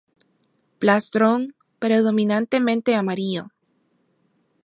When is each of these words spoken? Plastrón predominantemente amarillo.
Plastrón 0.79 1.53
predominantemente 1.77 2.95
amarillo. 2.95 3.49